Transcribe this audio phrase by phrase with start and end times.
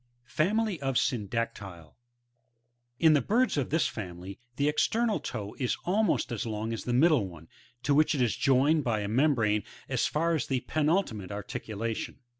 [0.25, 1.77] FAMILY OF SYNDACTYL.E.
[1.81, 1.85] 9.
[2.99, 6.91] In the birds of this family, the external toe is almost as k>ng as the
[6.93, 7.47] middle one,
[7.83, 12.17] to which it is joined by a membrane as far as the penultimate articulation.